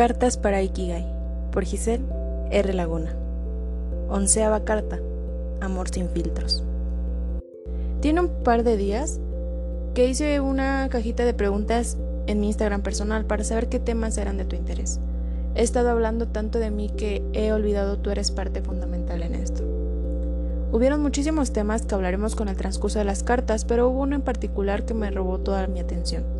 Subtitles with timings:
[0.00, 1.04] Cartas para Ikigai
[1.52, 2.06] por Giselle
[2.50, 2.72] R.
[2.72, 3.14] Laguna.
[4.08, 4.98] Onceava carta.
[5.60, 6.64] Amor sin filtros.
[8.00, 9.20] Tiene un par de días
[9.92, 14.38] que hice una cajita de preguntas en mi Instagram personal para saber qué temas eran
[14.38, 15.00] de tu interés.
[15.54, 19.62] He estado hablando tanto de mí que he olvidado tú eres parte fundamental en esto.
[20.72, 24.22] Hubieron muchísimos temas que hablaremos con el transcurso de las cartas, pero hubo uno en
[24.22, 26.39] particular que me robó toda mi atención.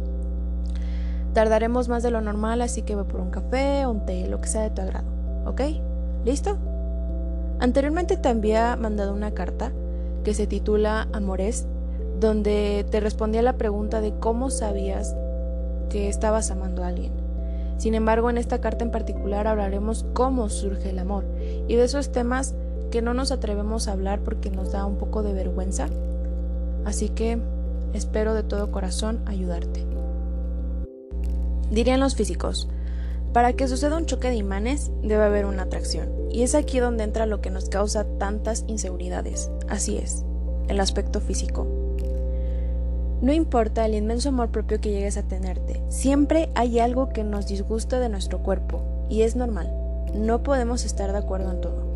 [1.33, 4.49] Tardaremos más de lo normal, así que voy por un café, un té, lo que
[4.49, 5.07] sea de tu agrado.
[5.47, 5.63] ¿Ok?
[6.25, 6.59] ¿Listo?
[7.61, 9.73] Anteriormente te había mandado una carta
[10.25, 11.67] que se titula Amores,
[12.19, 15.15] donde te respondía la pregunta de cómo sabías
[15.89, 17.13] que estabas amando a alguien.
[17.77, 21.25] Sin embargo, en esta carta en particular hablaremos cómo surge el amor
[21.69, 22.55] y de esos temas
[22.91, 25.89] que no nos atrevemos a hablar porque nos da un poco de vergüenza.
[26.85, 27.39] Así que
[27.95, 29.90] espero de todo corazón ayudarte.
[31.71, 32.69] Dirían los físicos,
[33.33, 37.05] para que suceda un choque de imanes debe haber una atracción, y es aquí donde
[37.05, 39.51] entra lo que nos causa tantas inseguridades.
[39.69, 40.25] Así es,
[40.69, 41.67] el aspecto físico.
[43.23, 47.47] No importa el inmenso amor propio que llegues a tenerte, siempre hay algo que nos
[47.47, 49.73] disgusta de nuestro cuerpo, y es normal,
[50.15, 51.91] no podemos estar de acuerdo en todo.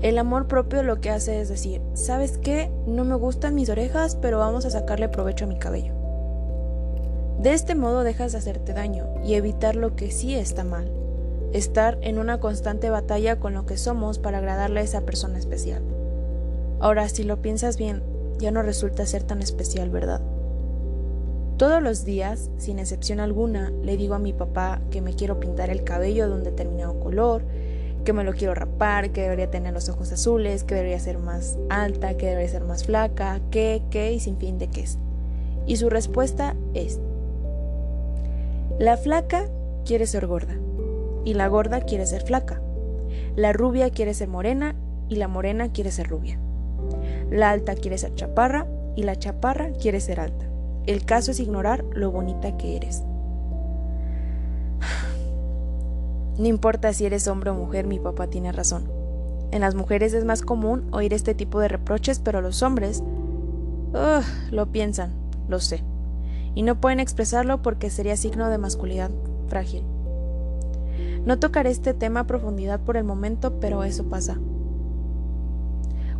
[0.00, 2.70] El amor propio lo que hace es decir, ¿sabes qué?
[2.86, 6.01] No me gustan mis orejas, pero vamos a sacarle provecho a mi cabello.
[7.42, 10.92] De este modo dejas de hacerte daño y evitar lo que sí está mal.
[11.52, 15.82] Estar en una constante batalla con lo que somos para agradarle a esa persona especial.
[16.78, 18.04] Ahora, si lo piensas bien,
[18.38, 20.20] ya no resulta ser tan especial, ¿verdad?
[21.56, 25.68] Todos los días, sin excepción alguna, le digo a mi papá que me quiero pintar
[25.68, 27.42] el cabello de un determinado color,
[28.04, 31.58] que me lo quiero rapar, que debería tener los ojos azules, que debería ser más
[31.70, 34.98] alta, que debería ser más flaca, que, que y sin fin de qué es.
[35.66, 37.00] Y su respuesta es,
[38.78, 39.48] la flaca
[39.84, 40.54] quiere ser gorda
[41.24, 42.60] y la gorda quiere ser flaca.
[43.36, 44.74] La rubia quiere ser morena
[45.08, 46.38] y la morena quiere ser rubia.
[47.30, 48.66] La alta quiere ser chaparra
[48.96, 50.46] y la chaparra quiere ser alta.
[50.86, 53.02] El caso es ignorar lo bonita que eres.
[56.38, 58.90] No importa si eres hombre o mujer, mi papá tiene razón.
[59.50, 63.02] En las mujeres es más común oír este tipo de reproches, pero los hombres
[64.50, 65.12] lo piensan,
[65.46, 65.84] lo sé
[66.54, 69.10] y no pueden expresarlo porque sería signo de masculinidad
[69.48, 69.84] frágil.
[71.24, 74.38] No tocaré este tema a profundidad por el momento, pero eso pasa.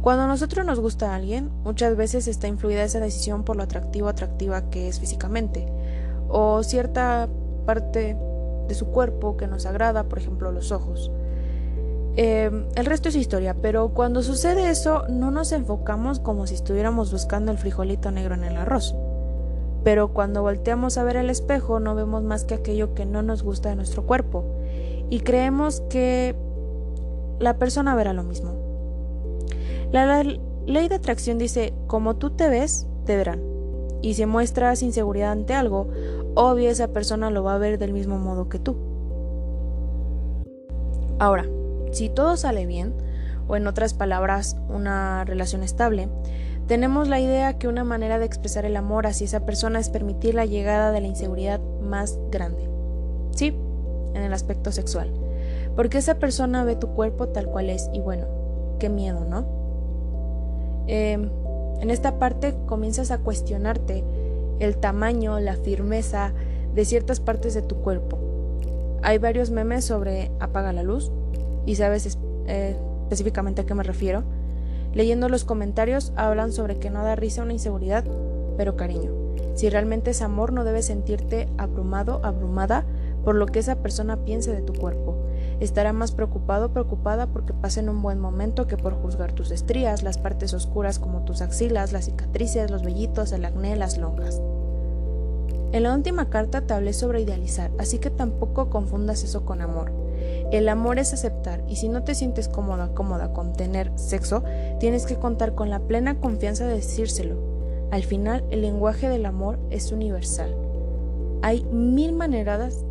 [0.00, 3.62] Cuando a nosotros nos gusta a alguien, muchas veces está influida esa decisión por lo
[3.62, 5.66] atractivo atractiva que es físicamente,
[6.28, 7.28] o cierta
[7.66, 8.16] parte
[8.69, 11.10] de su cuerpo que nos agrada, por ejemplo los ojos.
[12.16, 17.10] Em, el resto es historia, pero cuando sucede eso no nos enfocamos como si estuviéramos
[17.10, 18.94] buscando el frijolito negro en el arroz
[19.84, 23.43] pero cuando volteamos a ver el espejo no vemos más que aquello que no nos
[23.43, 24.44] gusta de nuestro cuerpo
[25.10, 26.34] y creemos que
[27.38, 28.54] la persona verá lo mismo.
[29.91, 33.43] La, ley de atracción dice, como tú te ves, te verán.
[34.00, 35.88] Y si muestras inseguridad ante algo,
[36.34, 38.76] obvio esa persona lo va a ver del mismo modo que tú.
[41.19, 41.47] Ahora,
[41.91, 42.94] si todo sale bien,
[43.49, 46.09] o en otras palabras, una relación estable,
[46.67, 50.34] tenemos la idea que una manera de expresar el amor hacia esa persona es permitir
[50.34, 52.69] la llegada de la inseguridad más grande.
[53.34, 53.56] Sí,
[54.15, 55.11] en el aspecto sexual.
[55.77, 58.27] Porque esa persona ve tu cuerpo tal cual es y bueno,
[58.78, 59.45] qué miedo, ¿no?
[60.87, 61.31] Em,
[61.81, 64.05] en esta parte comienzas a cuestionarte
[64.59, 66.33] el tamaño, la firmeza
[66.75, 68.19] de ciertas partes de tu cuerpo.
[69.03, 71.11] Hay varios memes sobre apaga la luz
[71.67, 74.23] y sabes eh, específicamente a qué me refiero.
[74.95, 78.05] Leyendo los comentarios hablan sobre que no da risa una inseguridad,
[78.57, 79.11] pero cariño.
[79.55, 82.85] Si realmente es amor no debes sentirte abrumado, abrumada
[83.25, 85.17] por lo que esa persona piense de tu cuerpo.
[85.61, 90.19] Estará más preocupado, preocupada porque pasen un buen momento que por juzgar tus estrías, las
[90.19, 94.41] partes oscuras como tus axilas, las cicatrices, los vellitos, el acné, las lonjas.
[95.73, 100.01] En la última carta te hablé sobre idealizar, así que tampoco confundas eso con amor.
[100.51, 104.43] El amor es aceptar y si no te sientes cómoda, cómoda con tener sexo,
[104.81, 107.37] tienes que contar con la plena confianza de decírselo.
[107.91, 110.55] Al final, el lenguaje del amor es universal.
[111.43, 112.85] Hay mil maneras,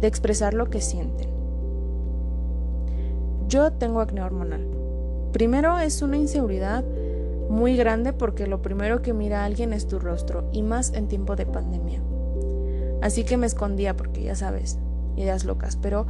[0.00, 1.28] de expresar lo que sienten.
[3.48, 4.66] Yo tengo acné hormonal.
[5.32, 6.84] Primero es una inseguridad
[7.48, 11.36] muy grande porque lo primero que mira alguien es tu rostro y más en tiempo
[11.36, 12.00] de pandemia.
[13.02, 14.78] Así que me escondía porque ya sabes,
[15.16, 16.06] ideas locas, pero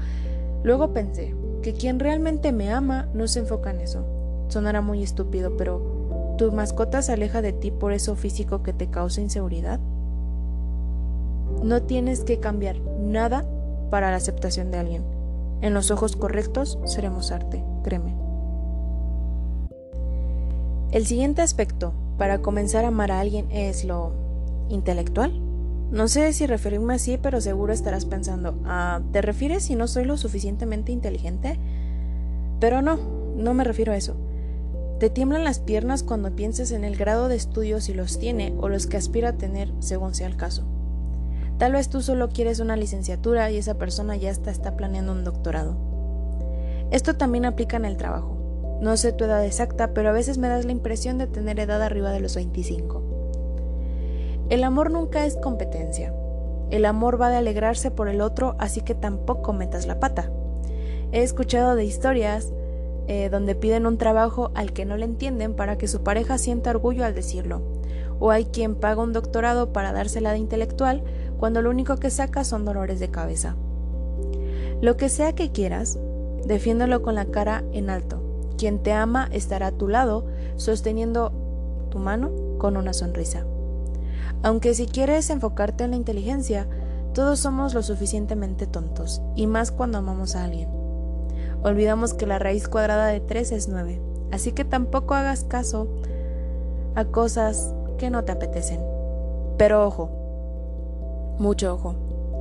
[0.63, 4.05] luego pensé que quien realmente me ama no se enfoca en eso.
[4.49, 8.89] Sonará muy estúpido, pero ¿tu mascota se aleja de ti por eso físico que te
[8.89, 9.81] causa inseguridad?
[11.63, 13.45] No tienes que cambiar nada
[13.91, 15.05] para la aceptación de alguien.
[15.63, 18.15] En los ojos correctos seremos arte, créeme.
[20.93, 24.13] El siguiente aspecto para comenzar a amar a alguien es lo
[24.69, 25.46] intelectual.
[25.91, 30.05] No sé si referirme así, pero seguro estarás pensando, ah, ¿te refieres si no soy
[30.05, 31.59] lo suficientemente inteligente?
[32.59, 32.99] Pero no,
[33.37, 34.17] no me refiero a eso.
[34.99, 38.69] Te tiemblan las piernas cuando pienses en el grado de estudios si los tiene o
[38.69, 40.65] los que aspira a tener según sea el caso.
[41.59, 45.25] Tal vez tú solo quieres una licenciatura y esa persona ya está, está planeando un
[45.25, 45.77] doctorado.
[46.91, 48.37] Esto también aplica en el trabajo.
[48.81, 51.83] No sé tu edad exacta, pero a veces me das la impresión de tener edad
[51.83, 53.06] arriba de los 25.
[54.49, 56.15] El amor nunca es competencia.
[56.71, 60.31] El amor va de alegrarse por el otro, así que tampoco metas la pata.
[61.11, 62.53] He escuchado de historias
[63.09, 66.71] eh, donde piden un trabajo al que no le entienden para que su pareja sienta
[66.71, 67.61] orgullo al decirlo.
[68.21, 71.03] O hay quien paga un doctorado para dársela de intelectual
[71.39, 73.57] cuando lo único que saca son dolores de cabeza.
[74.81, 75.99] Lo que sea que quieras,
[76.45, 78.23] defiéndelo con la cara en alto.
[78.57, 81.33] Quien te ama estará a tu lado, sosteniendo
[81.91, 83.45] tu mano con una sonrisa.
[84.43, 86.69] Aunque si quieres enfocarte en la inteligencia,
[87.15, 90.69] todos somos lo suficientemente tontos, y más cuando amamos a alguien.
[91.63, 94.01] Olvidamos que la raíz cuadrada de 3 es 9,
[94.33, 95.89] así que tampoco hagas caso
[96.95, 98.81] a cosas que no te apetecen.
[99.57, 100.11] Pero ojo,
[101.39, 101.95] mucho ojo,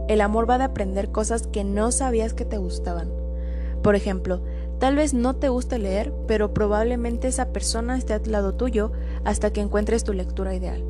[0.07, 3.09] el amor va de aprender cosas que no sabías que te gustaban.
[3.81, 4.41] Por ejemplo,
[4.79, 8.91] tal vez no te guste leer, pero probablemente esa persona esté al lado tuyo
[9.23, 10.83] hasta que encuentres tu lectura ideal.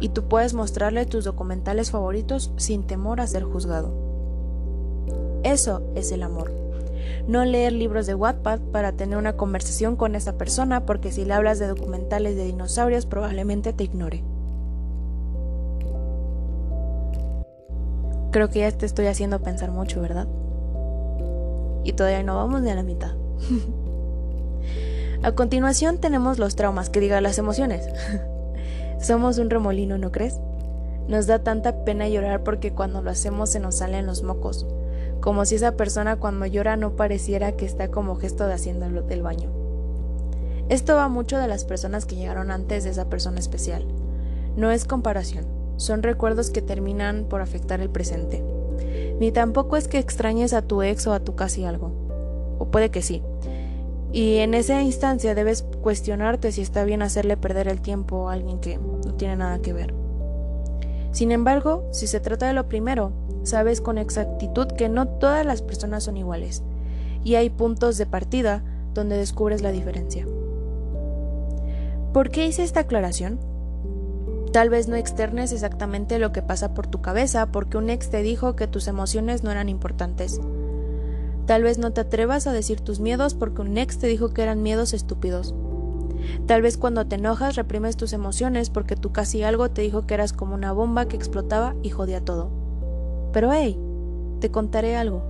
[0.00, 3.92] Y tú puedes mostrarle tus documentales favoritos sin temor a ser juzgado.
[5.42, 6.60] Eso es el amor
[7.26, 11.34] no leer libros de Wattpad para tener una conversación con esa persona porque si le
[11.34, 14.24] hablas de documentales de dinosaurios probablemente te ignore.
[18.32, 20.28] Creo que ya te estoy haciendo pensar mucho, ¿verdad?
[21.84, 23.12] Y todavía no vamos ni a la mitad.
[25.22, 27.88] a continuación tenemos los traumas, que diga las emociones.
[29.00, 30.40] Somos un remolino, ¿no crees?
[31.08, 34.66] Nos da tanta pena llorar porque cuando lo hacemos se nos salen los mocos
[35.20, 39.22] como si esa persona cuando llora no pareciera que está como gesto de haciéndolo del
[39.22, 39.50] baño.
[40.68, 43.84] Esto va mucho de las personas que llegaron antes de esa persona especial.
[44.56, 45.44] No es comparación,
[45.76, 48.42] son recuerdos que terminan por afectar el presente.
[49.18, 51.92] Ni tampoco es que extrañes a tu ex o a tu casi algo.
[52.58, 53.22] O puede que sí.
[54.12, 58.60] Y en esa instancia debes cuestionarte si está bien hacerle perder el tiempo a alguien
[58.60, 59.94] que no tiene nada que ver.
[61.12, 63.12] Sin embargo, si se trata de lo primero,
[63.42, 66.62] sabes con exactitud que no todas las personas son iguales,
[67.24, 68.62] y hay puntos de partida
[68.94, 70.26] donde descubres la diferencia.
[72.12, 73.38] ¿Por qué hice esta aclaración?
[74.52, 78.22] Tal vez no externes exactamente lo que pasa por tu cabeza porque un ex te
[78.22, 80.40] dijo que tus emociones no eran importantes.
[81.46, 84.42] Tal vez no te atrevas a decir tus miedos porque un ex te dijo que
[84.42, 85.54] eran miedos estúpidos.
[86.46, 90.14] Tal vez cuando te enojas reprimes tus emociones porque tú casi algo te dijo que
[90.14, 92.50] eras como una bomba que explotaba y jodía todo.
[93.32, 93.78] Pero hey,
[94.40, 95.22] te contaré algo.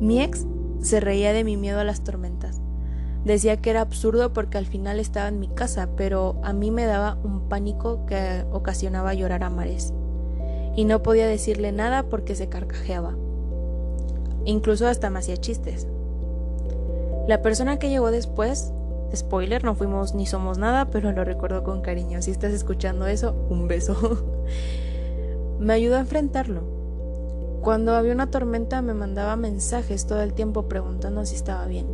[0.00, 0.46] Mi ex
[0.80, 2.60] se reía de mi miedo a las tormentas.
[3.24, 6.86] Decía que era absurdo porque al final estaba en mi casa, pero a mí me
[6.86, 9.92] daba un pánico que ocasionaba llorar a mares.
[10.76, 13.16] Y no podía decirle nada porque se carcajeaba.
[14.44, 15.88] Incluso hasta me hacía chistes.
[17.26, 18.72] La persona que llegó después,
[19.14, 22.22] spoiler, no fuimos ni somos nada, pero lo recuerdo con cariño.
[22.22, 24.24] Si estás escuchando eso, un beso.
[25.58, 26.78] me ayudó a enfrentarlo
[27.60, 31.86] cuando había una tormenta me mandaba mensajes todo el tiempo preguntando si estaba bien.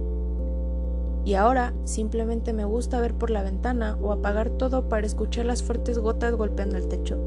[1.24, 5.62] Y ahora simplemente me gusta ver por la ventana o apagar todo para escuchar las
[5.62, 7.18] fuertes gotas golpeando el techo.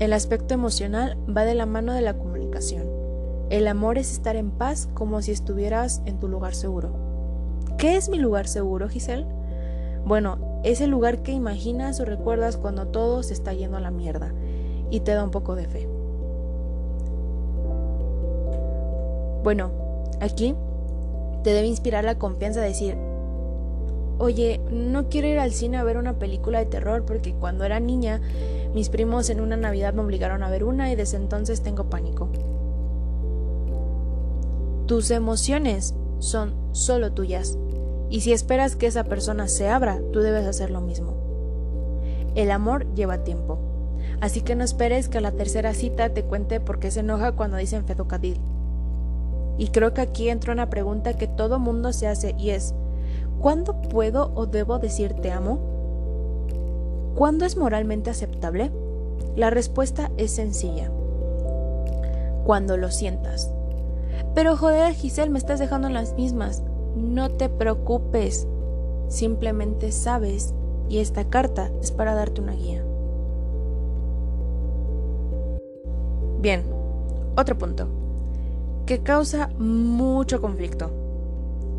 [0.00, 2.88] El aspecto emocional va de la mano de la comunicación.
[3.50, 7.03] El amor es estar en paz como si estuvieras en tu lugar seguro.
[7.78, 9.26] ¿Qué es mi lugar seguro, Giselle?
[10.04, 13.90] Bueno, es el lugar que imaginas o recuerdas cuando todo se está yendo a la
[13.90, 14.32] mierda
[14.90, 15.88] y te da un poco de fe.
[19.42, 19.70] Bueno,
[20.20, 20.54] aquí
[21.42, 22.96] te debe inspirar la confianza de decir,
[24.18, 27.80] oye, no quiero ir al cine a ver una película de terror porque cuando era
[27.80, 28.20] niña
[28.74, 32.28] mis primos en una Navidad me obligaron a ver una y desde entonces tengo pánico.
[34.86, 37.58] Tus emociones son solo tuyas
[38.08, 41.14] y si esperas que esa persona se abra, tú debes hacer lo mismo.
[42.34, 43.58] El amor lleva tiempo.
[44.20, 47.32] Así que no esperes que a la tercera cita te cuente por qué se enoja
[47.32, 48.38] cuando dicen fedocadil.
[49.58, 52.74] Y creo que aquí entra una pregunta que todo mundo se hace y es,
[53.40, 55.58] ¿cuándo puedo o debo decir te amo?
[57.14, 58.72] ¿Cuándo es moralmente aceptable?
[59.36, 60.90] La respuesta es sencilla.
[62.44, 63.53] Cuando lo sientas.
[64.34, 66.62] Pero joder, Giselle, me estás dejando en las mismas.
[66.96, 68.46] No te preocupes.
[69.08, 70.54] Simplemente sabes
[70.88, 72.84] y esta carta es para darte una guía.
[76.40, 76.64] Bien,
[77.36, 77.88] otro punto
[78.86, 80.90] que causa mucho conflicto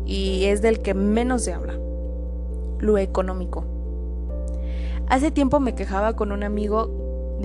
[0.04, 1.78] y es del que menos se habla,
[2.78, 3.64] lo económico.
[5.08, 6.90] Hace tiempo me quejaba con un amigo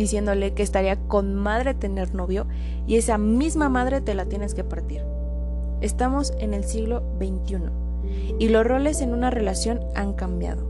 [0.01, 2.47] diciéndole que estaría con madre tener novio
[2.87, 5.03] y esa misma madre te la tienes que partir.
[5.79, 7.69] Estamos en el siglo XXI
[8.39, 10.65] y los roles en una relación han cambiado.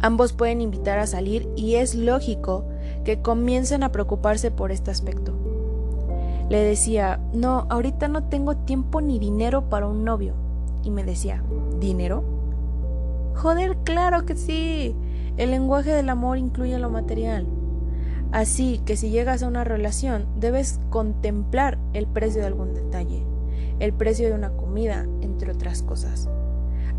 [0.00, 2.66] Ambos pueden invitar a salir y es lógico
[3.04, 5.32] que comiencen a preocuparse por este aspecto.
[6.50, 10.34] Le decía, no, ahorita no tengo tiempo ni dinero para un novio.
[10.82, 11.42] Y me decía,
[11.80, 12.22] ¿dinero?
[13.34, 14.94] Joder, claro que sí.
[15.36, 17.46] El lenguaje del amor incluye lo material.
[18.30, 23.24] Así que si llegas a una relación, debes contemplar el precio de algún detalle,
[23.80, 26.28] el precio de una comida, entre otras cosas.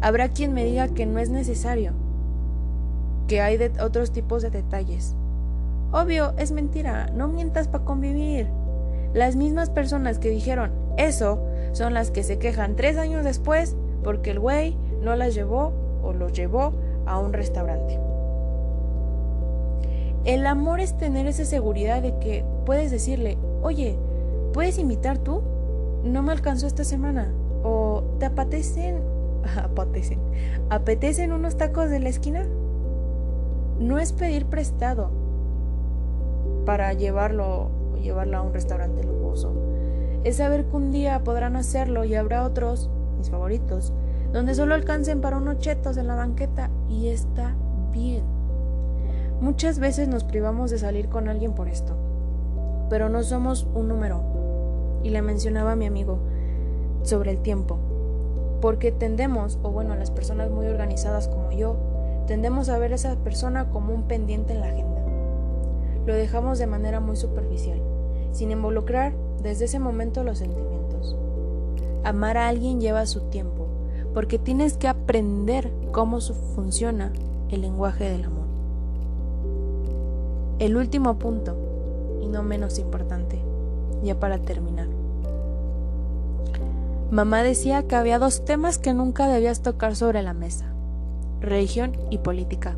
[0.02, 1.94] Habrá quien me diga que no es necesario,
[3.28, 5.16] que hay de otros tipos de detalles.
[5.92, 8.48] Obvio, es mentira, no mientas para convivir.
[9.14, 11.40] Las mismas personas que dijeron eso
[11.72, 15.74] son las que se quejan tres años después porque el güey no las llevó
[16.04, 16.74] o los llevó
[17.06, 18.00] a un restaurante.
[20.26, 23.96] El amor es tener esa seguridad de que puedes decirle, oye,
[24.54, 25.44] ¿puedes invitar tú?
[26.04, 27.32] No me alcanzó esta semana.
[27.64, 29.02] O ¿te apetecen?
[29.64, 30.20] apetecen.
[30.72, 32.44] ¿Apetecen unos tacos de la esquina?
[33.80, 35.12] No es pedir prestado
[36.66, 39.54] para llevarlo o llevarla a un restaurante lujoso.
[40.24, 42.90] Es saber que un día podrán hacerlo y habrá otros,
[43.20, 43.94] mis favoritos,
[44.34, 47.54] donde solo alcancen para unos chetos en la banqueta y está
[47.92, 48.35] bien.
[49.42, 51.94] Muchas veces nos privamos de salir con alguien por esto,
[52.90, 54.22] pero no somos un número.
[55.04, 56.20] Y le mencionaba mi amigo
[57.04, 57.78] sobre el tiempo,
[58.62, 61.76] porque tendemos, o bueno, las personas muy organizadas como yo,
[62.28, 65.02] tendemos a ver a esa persona como un pendiente en la agenda.
[66.06, 67.82] Lo dejamos de manera muy superficial,
[68.32, 69.14] sin involucrar
[69.44, 71.18] desde ese momento los sentimientos.
[72.06, 73.68] Amar a alguien lleva su tiempo,
[74.14, 77.12] porque tienes que aprender cómo funciona
[77.50, 78.45] el lenguaje del amor.
[80.58, 81.54] El último punto,
[82.22, 83.42] y no menos importante,
[84.04, 84.88] ya para terminar.
[87.12, 90.68] Mamá decía que había dos temas que nunca debías tocar sobre la mesa,
[91.42, 92.78] religión y política.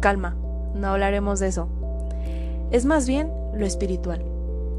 [0.00, 0.34] Calma,
[0.74, 1.68] no hablaremos de eso.
[2.72, 4.24] Es más bien lo espiritual.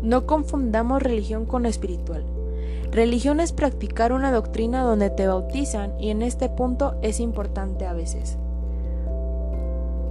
[0.01, 2.25] No confundamos religión con lo espiritual.
[2.91, 7.93] Religión es practicar una doctrina donde te bautizan y en este punto es importante a
[7.93, 8.37] veces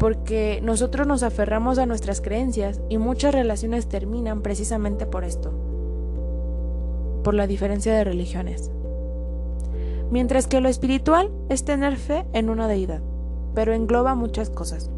[0.03, 5.53] porque nosotros nos aferramos a nuestras creencias y muchas relaciones terminan precisamente por esto,
[7.23, 8.73] por la diferencia de religiones.
[10.11, 13.01] Mientras que lo espiritual es tener fe en una deidad,
[13.55, 14.91] pero engloba muchas cosas,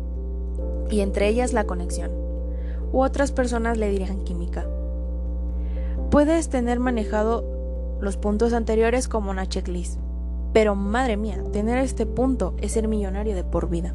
[0.89, 2.11] y entre ellas la conexión,
[2.91, 4.67] u otras personas le dirían química.
[6.11, 7.45] Puedes tener manejado
[8.01, 10.01] los puntos anteriores como una checklist,
[10.55, 13.95] pero madre mía, tener este punto es ser millonario de por vida.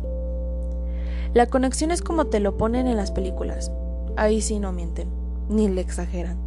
[1.33, 3.71] La conexión es como te lo ponen en las películas.
[4.17, 5.07] Ahí sí no mienten,
[5.48, 6.38] ni le exageran.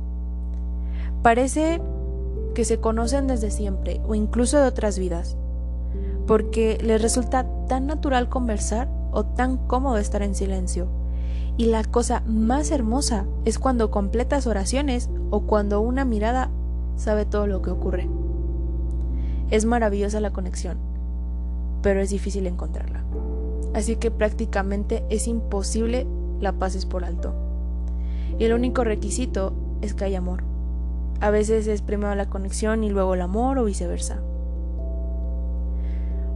[1.23, 1.81] Parece
[2.55, 5.37] que se conocen desde siempre o incluso de otras vidas,
[6.27, 10.89] porque les resulta tan natural conversar o tan cómodo estar en silencio.
[11.57, 16.51] Y la cosa más hermosa es cuando completas oraciones o cuando una mirada
[16.97, 18.09] sabe todo lo que ocurre.
[19.51, 20.79] Es maravillosa la conexión,
[21.83, 23.05] pero es difícil encontrarla
[23.75, 26.07] así que prácticamente es imposible
[26.41, 27.35] la pases por alto.
[28.39, 30.45] Y el único requisito es que haya amor.
[31.21, 34.21] A veces es primero la conexión y luego el amor o viceversa.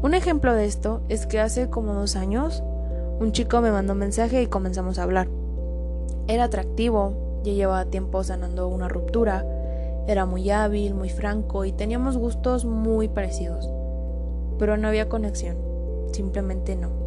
[0.02, 2.62] Un ejemplo de esto es que hace como dos años
[3.18, 5.28] un chico me mandó un mensaje y comenzamos a hablar.
[6.28, 9.44] Era atractivo, ya llevaba tiempo sanando una ruptura,
[10.06, 13.70] era muy hábil, muy franco y teníamos gustos muy parecidos.
[14.58, 15.56] Pero no había conexión,
[16.12, 17.05] simplemente no.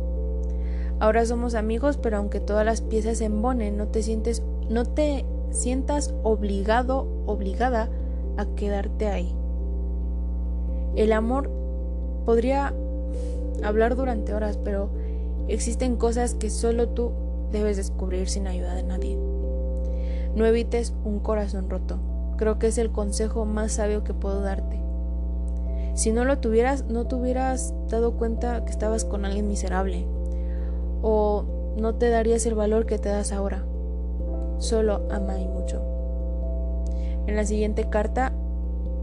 [1.00, 5.26] Ahora somos amigos, pero aunque todas las piezas se embonen, no te sientes, no te
[5.52, 7.90] sientas obligado, obligada
[8.38, 9.34] a quedarte ahí.
[10.96, 11.50] El amor
[12.26, 12.74] podría
[13.64, 14.90] hablar durante horas, pero
[15.48, 17.12] existen cosas que solo tú
[17.52, 19.18] debes descubrir sin ayuda de nadie.
[20.36, 22.00] No evites un corazón roto.
[22.38, 24.80] Creo que es el consejo más sabio que puedo darte.
[25.96, 30.06] Si no lo tuvieras, no te hubieras dado cuenta que estabas con alguien miserable,
[31.02, 31.44] o
[31.78, 33.64] no te darías el valor que te das ahora.
[34.58, 35.82] Solo ama y mucho.
[37.28, 38.34] En la siguiente carta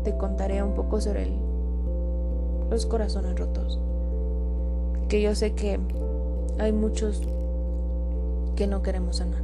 [0.05, 1.29] te contaré un poco sobre
[2.71, 3.81] los corazones rotos.
[5.09, 5.79] Que yo sé que
[6.59, 7.23] hay muchos
[8.57, 9.43] que no queremos sanar.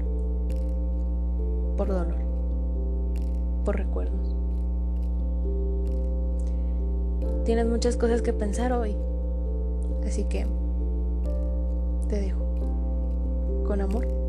[1.76, 2.16] Por dolor.
[3.64, 4.34] Por recuerdos.
[7.44, 8.96] Tienes muchas cosas que pensar hoy.
[10.04, 10.46] Así que
[12.12, 12.44] te dejo.
[13.66, 14.21] Con amor.